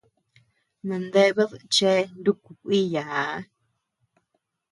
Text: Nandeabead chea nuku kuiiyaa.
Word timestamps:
Nandeabead 0.87 1.53
chea 1.73 1.97
nuku 2.23 2.51
kuiiyaa. 2.61 3.31